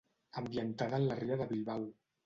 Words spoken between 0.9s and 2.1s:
en la ria de Bilbao.